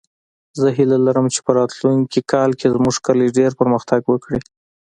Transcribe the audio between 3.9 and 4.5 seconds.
وکړي